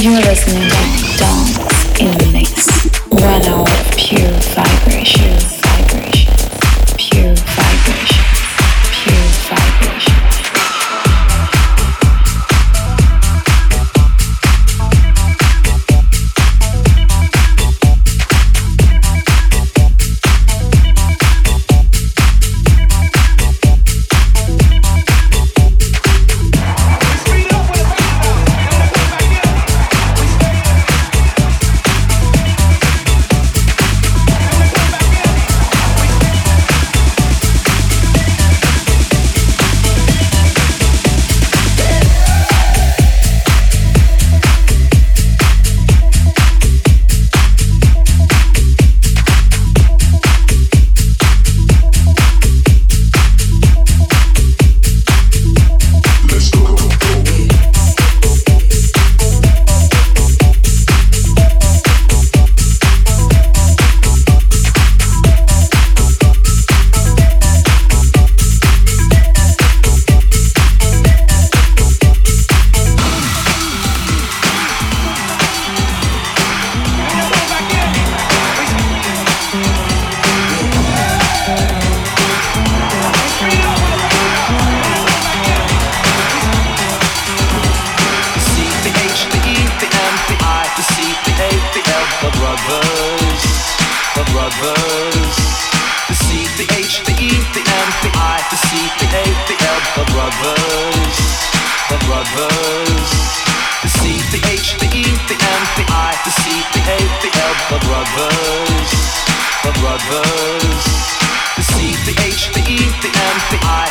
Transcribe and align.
You're 0.00 0.20
listening 0.20 0.68
to 0.68 1.18
Dawn 1.18 1.48
in 1.98 2.18
the 2.18 2.30
Mix. 2.32 2.97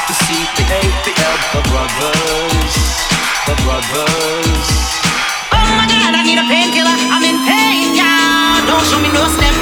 to 0.08 0.14
see 0.24 0.44
the 0.56 0.64
eight, 0.80 0.96
the 1.04 1.12
L, 1.20 1.38
the 1.52 1.62
brothers, 1.68 2.76
the 3.44 3.56
brothers. 3.64 4.70
Oh 5.52 5.68
my 5.76 5.84
God, 5.84 6.16
I 6.16 6.24
need 6.24 6.40
a 6.40 6.48
painkiller. 6.48 6.96
I'm 7.12 7.24
in 7.28 7.44
pain, 7.44 7.96
Yeah, 7.96 8.64
Don't 8.68 8.86
show 8.88 9.00
me 9.04 9.12
no 9.12 9.28
step. 9.28 9.57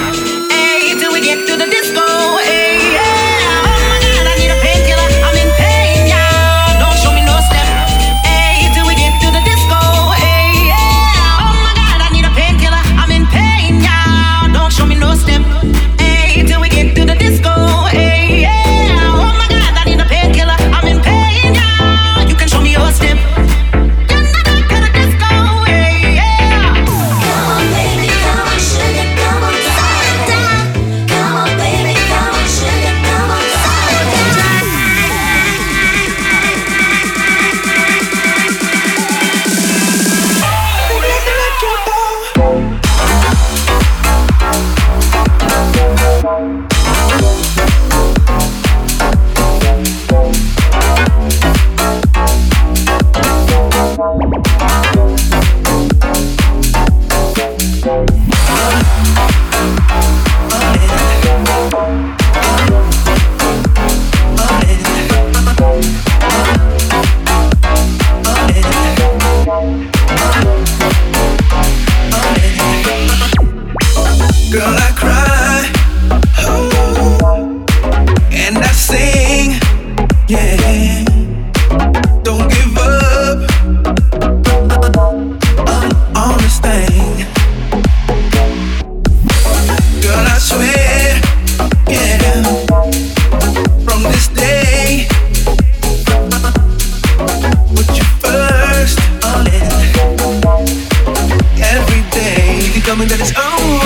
tell 102.95 103.04
me 103.04 103.10
that 103.10 103.20
it's 103.20 103.36
over. 103.36 103.84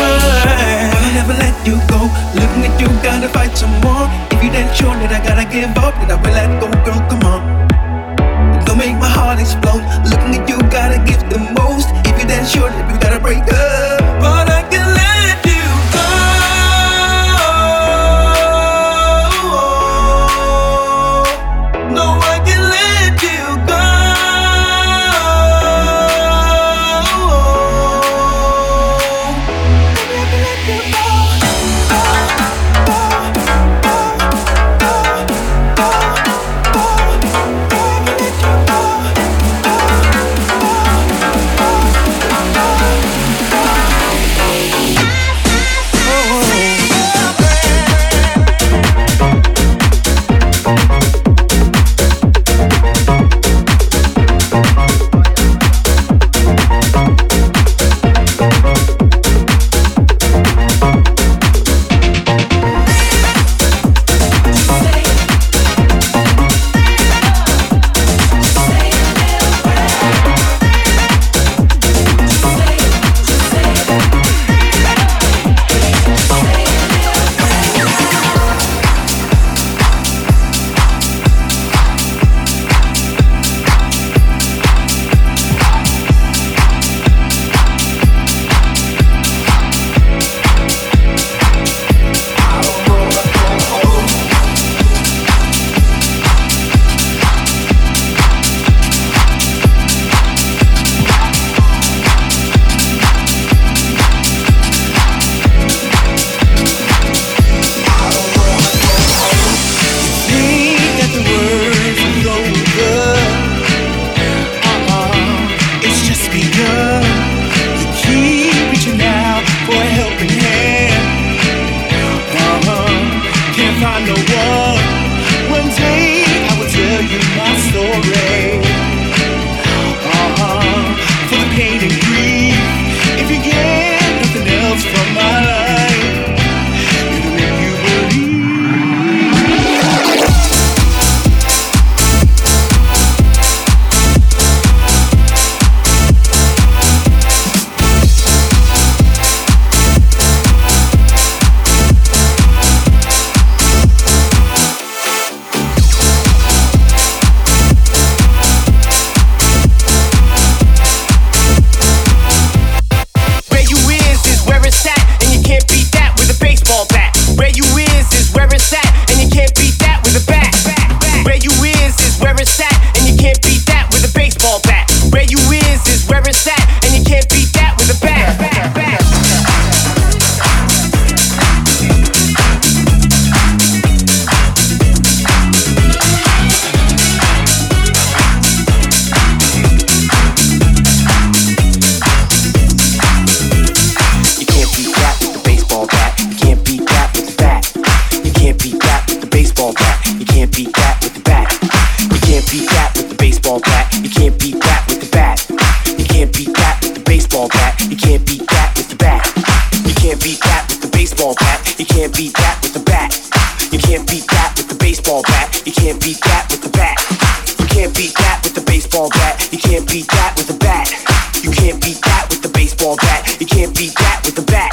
that. 223.09 223.37
You 223.41 223.47
can't 223.47 223.73
beat 223.75 223.93
that 223.97 224.21
with 224.25 224.37
a 224.37 224.45
bat. 224.45 224.71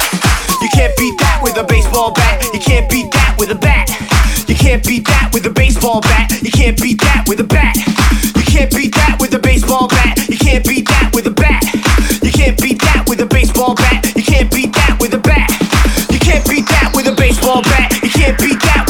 You 0.61 0.69
can't 0.69 0.93
beat 0.97 1.17
that 1.17 1.41
with 1.41 1.57
a 1.57 1.63
baseball 1.65 2.13
bat. 2.13 2.43
You 2.53 2.59
can't 2.59 2.89
beat 2.89 3.09
that 3.11 3.35
with 3.39 3.49
a 3.49 3.55
bat. 3.55 3.89
You 4.47 4.55
can't 4.55 4.83
beat 4.85 5.05
that 5.07 5.33
with 5.33 5.45
a 5.45 5.49
baseball 5.49 6.01
bat. 6.01 6.31
You 6.41 6.51
can't 6.51 6.77
beat 6.81 7.01
that 7.01 7.25
with 7.27 7.39
a 7.39 7.43
bat. 7.43 7.75
You 8.37 8.45
can't 8.45 8.69
beat 8.71 8.93
that 8.95 9.17
with 9.19 9.33
a 9.33 9.39
baseball 9.39 9.87
bat. 9.87 10.17
You 10.29 10.37
can't 10.37 10.63
beat 10.65 10.87
that 10.87 11.11
with 11.13 11.27
a 11.27 11.31
bat. 11.31 11.63
You 12.23 12.31
can't 12.31 12.57
beat 12.61 12.79
that 12.81 13.05
with 13.09 13.19
a 13.21 13.25
baseball 13.25 13.75
bat. 13.75 14.05
You 14.15 14.23
can't 14.23 14.49
beat 14.51 14.73
that 14.73 14.97
with 15.01 15.13
a 15.13 15.19
bat. 15.19 15.49
You 16.11 16.19
can't 16.19 16.45
beat 16.47 16.67
that 16.67 16.93
with 16.95 17.07
a 17.07 17.15
baseball 17.15 17.61
bat. 17.63 17.91
You 18.03 18.09
can't 18.09 18.37
beat 18.39 18.59
that 18.61 18.86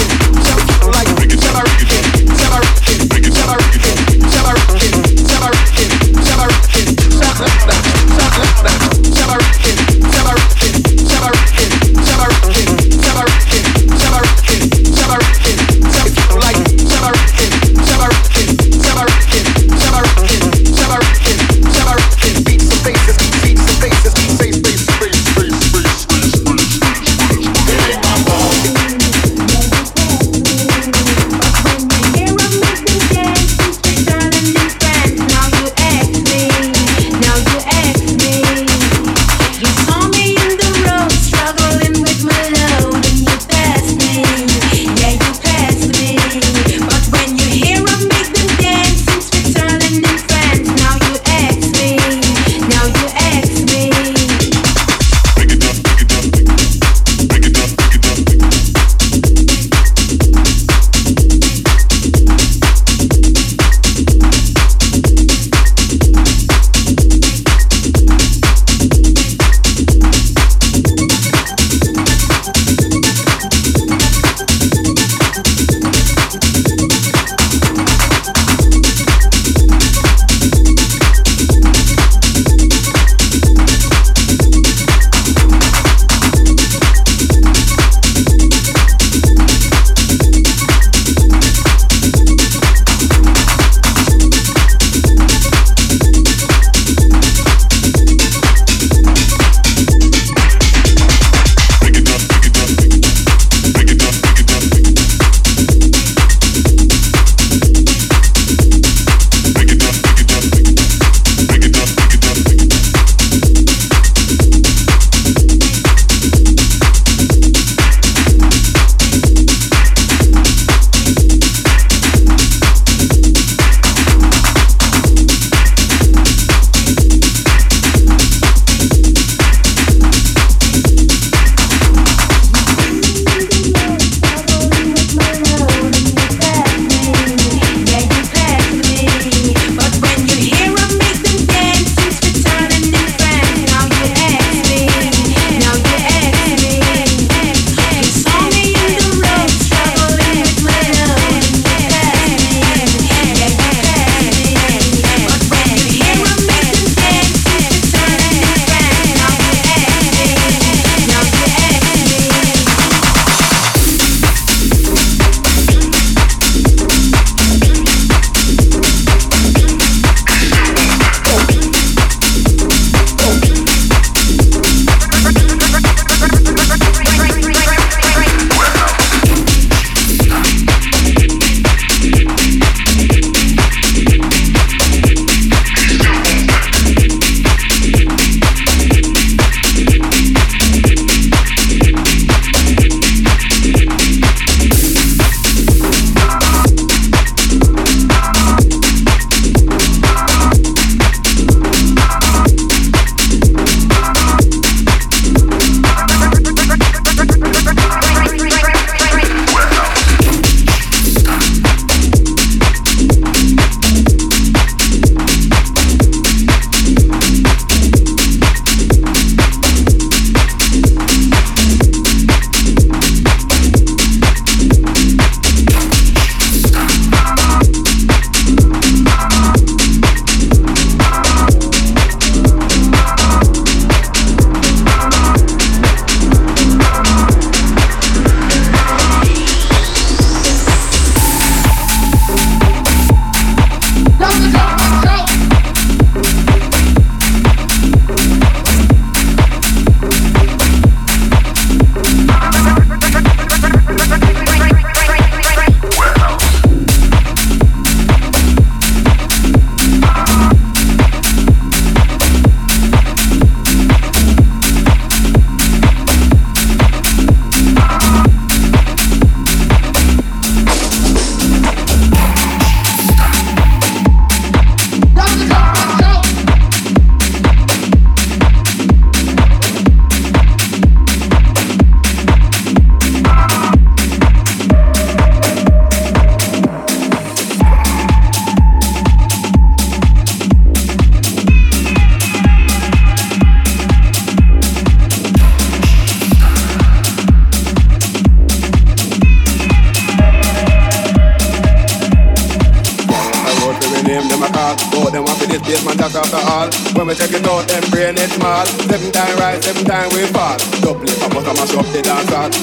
Small. 308.41 308.65
Seven 308.65 309.11
time 309.11 309.37
rise, 309.37 309.63
seven 309.63 309.85
time 309.85 310.09
we 310.13 310.25
fall. 310.27 310.60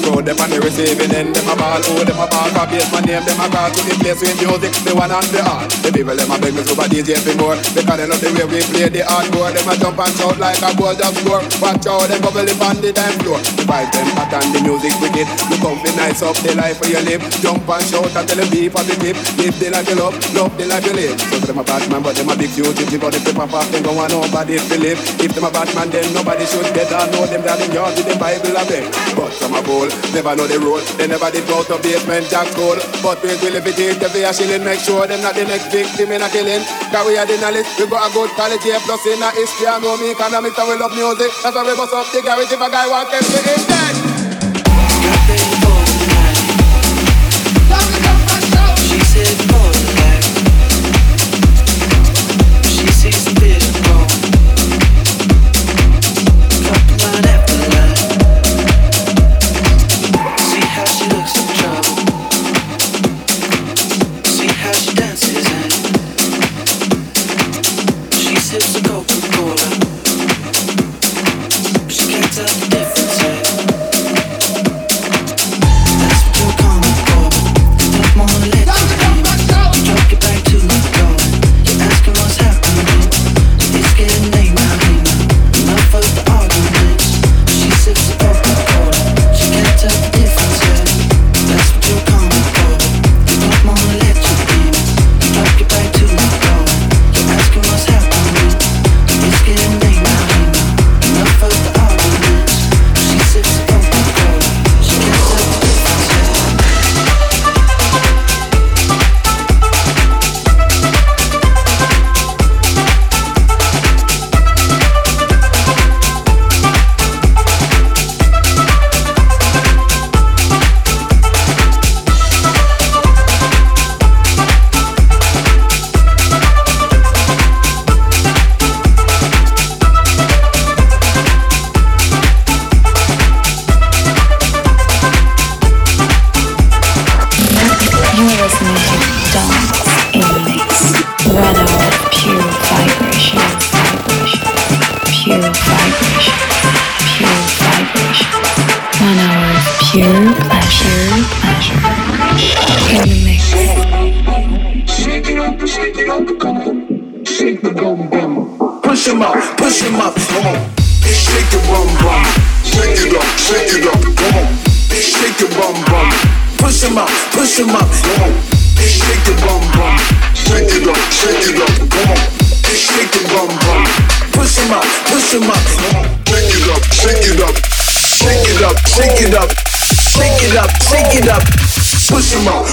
Throw 0.05 0.21
them 0.21 0.39
on 0.41 0.51
the 0.51 0.61
receiving 0.61 1.13
end, 1.15 1.33
them 1.33 1.49
a 1.49 1.55
ball. 1.57 1.81
Oh, 1.81 2.05
them 2.05 2.21
a 2.21 2.27
ball, 2.29 2.49
for 2.53 2.67
base, 2.69 2.89
my 2.93 3.01
name, 3.07 3.25
them 3.25 3.41
a 3.41 3.47
call 3.49 3.71
to 3.73 3.81
the 3.89 3.95
place 4.01 4.21
with 4.21 4.37
music, 4.43 4.73
the 4.85 4.93
one 4.93 5.09
and 5.09 5.29
the 5.33 5.41
all. 5.45 5.65
The 5.81 5.89
people, 5.89 6.17
them 6.17 6.29
a 6.29 6.37
beg 6.37 6.53
me 6.53 6.63
super 6.67 6.85
DJ 6.85 7.17
for 7.17 7.35
more. 7.41 7.57
Because 7.73 7.97
they 7.97 8.07
love 8.07 8.21
the 8.21 8.29
way 8.37 8.47
we 8.49 8.61
play 8.69 8.89
the 8.93 9.03
hardcore. 9.09 9.53
Them 9.57 9.71
a 9.71 9.75
jump 9.81 10.01
and 10.01 10.13
shout 10.19 10.37
like 10.37 10.61
a 10.61 10.71
goal 10.77 10.93
just 10.93 11.17
score. 11.25 11.43
Watch 11.65 11.89
out, 11.89 12.05
them 12.11 12.21
bubble 12.21 12.45
up 12.45 12.63
on 12.69 12.77
the 12.85 12.91
dance 12.93 13.17
floor. 13.23 13.41
The 13.57 13.65
vibe, 13.65 13.91
them 13.95 14.09
hot 14.19 14.33
and 14.37 14.51
the 14.53 14.61
music 14.67 14.95
wicked. 15.01 15.29
You 15.49 15.57
come 15.63 15.79
fi 15.81 15.91
nice 15.97 16.21
up 16.21 16.37
the 16.45 16.53
life 16.59 16.79
where 16.85 16.93
you 16.93 17.03
live. 17.09 17.23
Jump 17.41 17.65
and 17.65 17.85
shout 17.89 18.13
and 18.13 18.27
tell 18.29 18.37
them 18.37 18.49
be 18.53 18.69
positive. 18.69 19.17
Live 19.41 19.57
the 19.57 19.69
life 19.73 19.89
you 19.89 19.97
love, 19.97 20.17
love 20.35 20.53
the 20.59 20.65
life 20.69 20.85
you 20.85 20.95
live. 20.95 21.17
So 21.33 21.41
them 21.41 21.59
a 21.61 21.65
bad 21.65 21.85
man, 21.89 22.03
but 22.03 22.13
them 22.17 22.29
a 22.29 22.37
big. 22.37 22.51
But 22.59 23.15
if 23.15 23.23
they 23.23 23.33
pop 23.33 23.53
off, 23.53 23.71
then 23.71 23.83
go 23.85 23.93
on 23.95 24.11
nobody 24.11 24.59
to 24.59 24.77
live. 24.81 24.99
If 25.21 25.33
them 25.37 25.45
a 25.45 25.51
bad 25.53 25.69
man, 25.77 25.91
then 25.91 26.09
nobody 26.13 26.45
should 26.45 26.67
get 26.75 26.91
on. 26.93 27.11
Know 27.13 27.27
them 27.29 27.43
that 27.45 27.61
in 27.63 27.71
yard 27.71 27.95
with 27.95 28.09
the 28.09 28.17
Bible 28.19 28.57
a 28.57 28.65
beg. 28.67 28.89
But 29.15 29.31
some 29.37 29.55
a 29.55 29.63
never 30.11 30.35
know 30.35 30.51
the 30.51 30.59
road. 30.59 30.83
They 30.99 31.07
never 31.07 31.31
did 31.31 31.47
go 31.47 31.63
to 31.63 31.79
basement 31.79 32.27
jack 32.27 32.51
school. 32.51 32.75
But 32.99 33.23
we 33.23 33.31
will 33.39 33.63
it 33.63 33.79
is 33.79 33.99
the 34.03 34.09
a 34.27 34.35
shilling, 34.35 34.65
make 34.67 34.83
sure 34.83 35.07
them 35.07 35.23
not 35.23 35.39
the 35.39 35.47
next 35.47 35.71
victim 35.71 36.11
in 36.11 36.23
a 36.23 36.29
killing. 36.29 36.67
Cause 36.91 37.07
we 37.07 37.15
are 37.15 37.27
the 37.27 37.39
knowledge, 37.39 37.69
we 37.79 37.87
got 37.87 38.11
a 38.11 38.15
good 38.15 38.31
quality 38.35 38.75
plus 38.83 39.07
in 39.07 39.23
a 39.23 39.31
history 39.31 39.71
I 39.71 39.79
know 39.79 39.95
me 39.97 40.11
economics 40.11 40.59
and 40.59 40.69
we 40.69 40.75
love 40.75 40.95
music. 40.99 41.31
That's 41.47 41.55
why 41.55 41.63
we 41.63 41.77
bust 41.79 41.95
up 41.95 42.11
the 42.11 42.19
garage 42.23 42.51
if 42.51 42.59
a 42.59 42.69
guy 42.71 42.91
want 42.91 43.13
to 43.15 43.19
be 43.23 43.39
in 43.55 43.78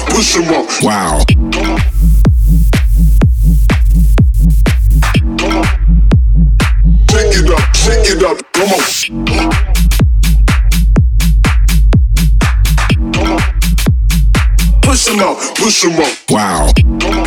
Push 0.08 0.36
him 0.36 0.50
up, 0.54 0.68
push 0.68 0.84
him 0.84 0.84
up. 0.84 0.84
Wow. 0.84 1.20
Shake 7.10 7.36
it 7.38 7.50
up, 7.50 7.76
shake 7.76 8.10
it 8.12 8.24
up, 8.24 8.38
come 8.54 8.72
on. 8.72 8.80
Push 14.82 15.08
him 15.08 15.20
up, 15.20 15.38
push 15.56 15.84
him 15.84 16.00
up. 16.00 16.14
Wow. 16.30 17.25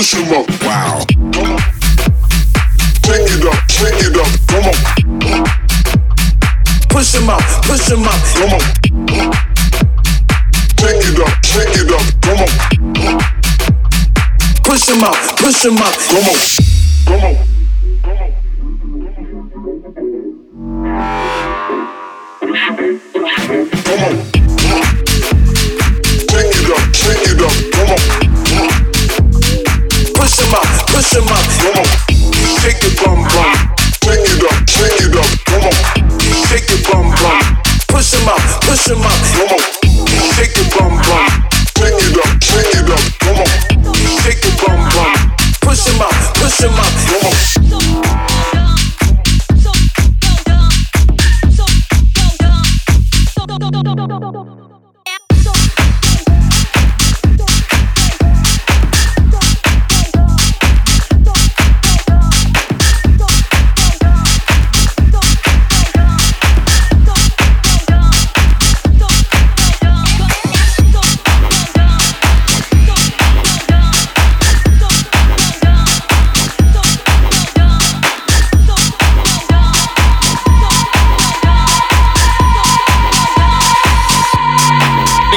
Push 0.00 0.14
him 0.14 0.32
up. 0.32 0.48
Wow. 0.62 1.04
Shake 3.04 3.28
it 3.36 3.44
up, 3.44 3.60
shake 3.68 4.00
it 4.00 4.16
up, 4.16 4.32
come 4.48 4.64
on. 4.64 4.76
Push 6.88 7.14
him 7.14 7.28
up, 7.28 7.42
push 7.64 7.90
him 7.90 8.04
up. 8.04 8.20
Come 8.32 8.54
on. 8.54 8.60
Shake 10.78 11.04
it 11.04 11.20
up, 11.20 11.44
shake 11.44 11.76
it 11.76 11.90
up, 11.92 12.06
come 12.22 12.40
on. 12.40 12.48
Push 14.64 14.88
him 14.88 15.04
up, 15.04 15.16
push 15.36 15.64
him 15.66 15.76
up. 15.76 15.94
Come 16.08 16.28
on. 16.30 16.38
Come 17.04 17.24
on. 17.36 17.59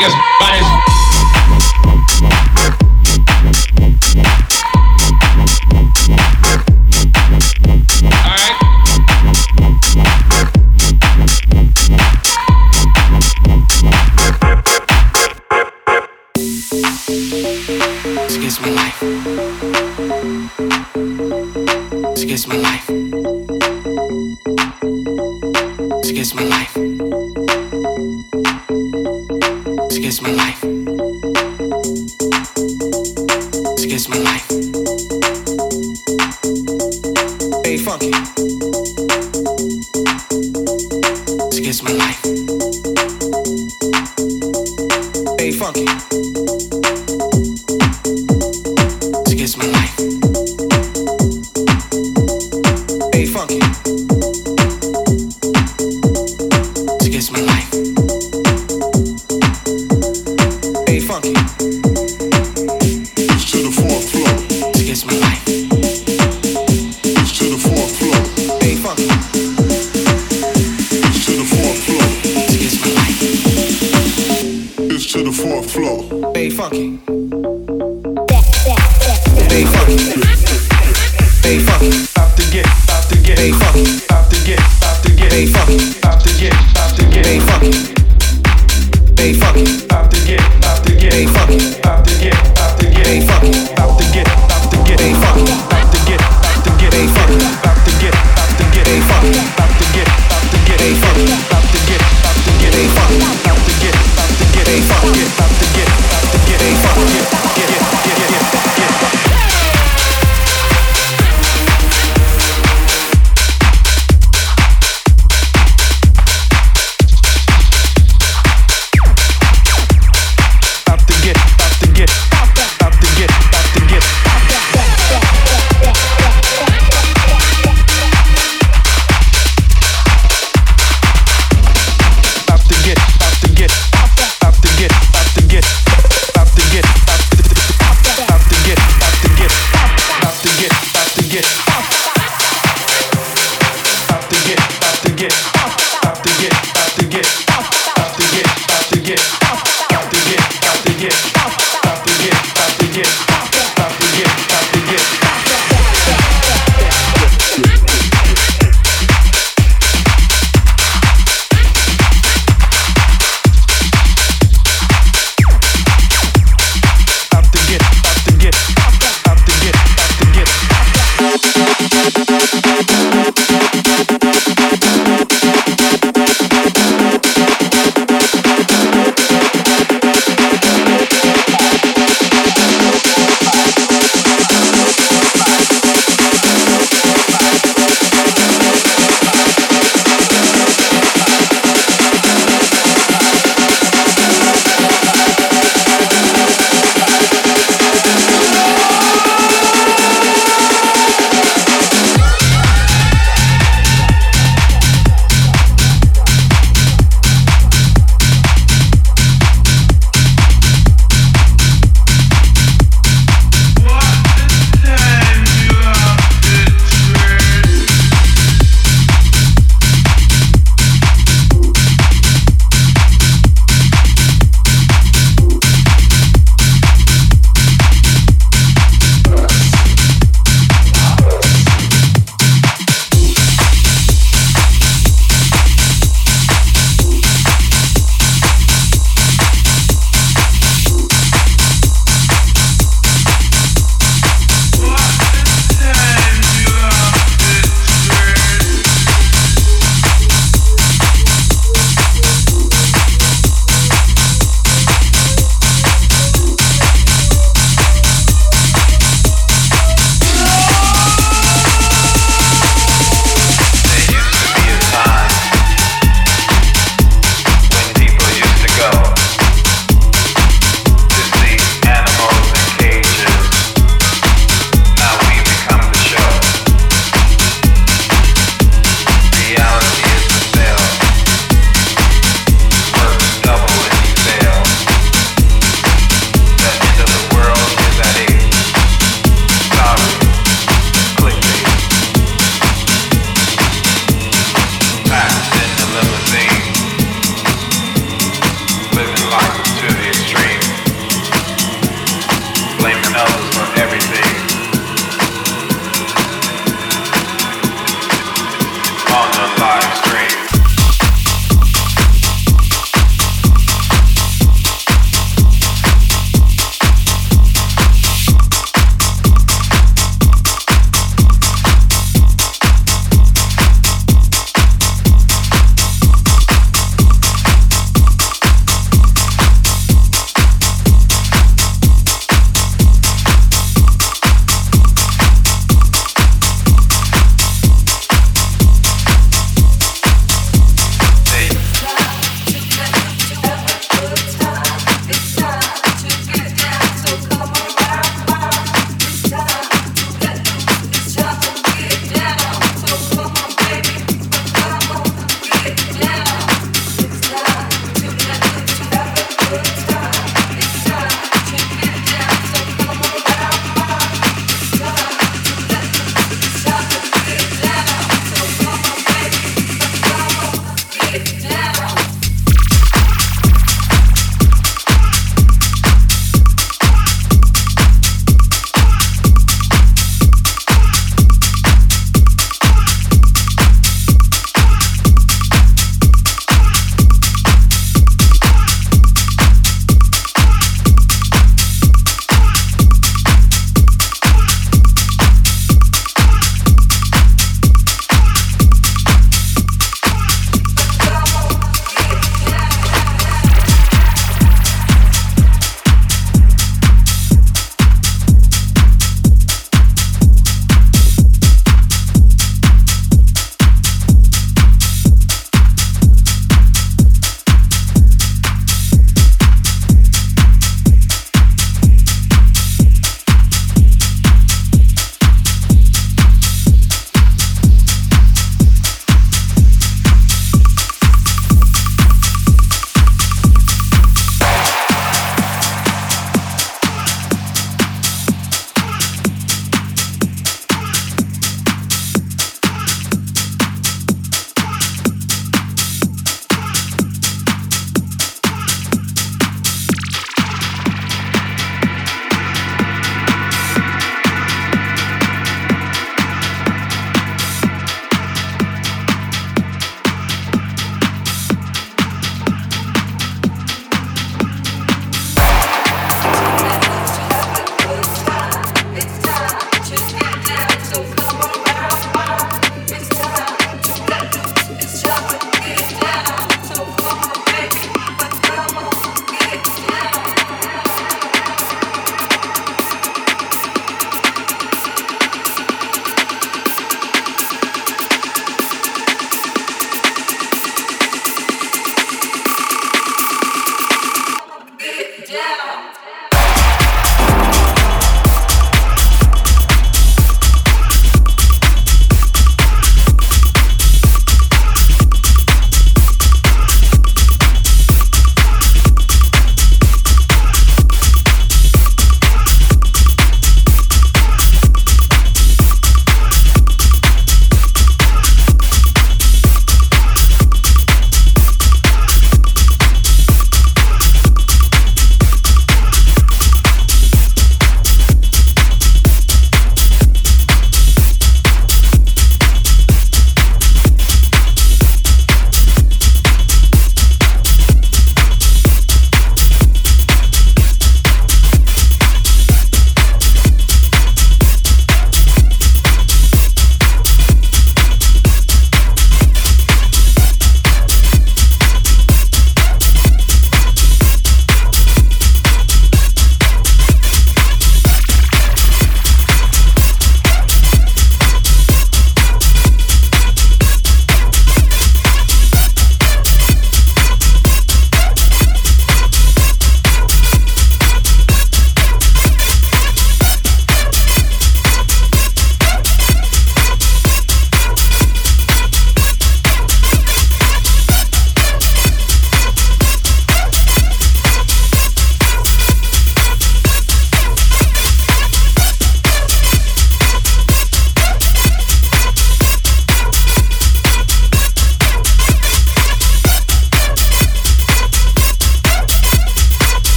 niggas 0.00 0.14
bodies. 0.40 0.66
My 18.60 18.68
life. 18.68 19.02
It's 22.16 22.46
my 22.46 22.56
life. 22.56 22.89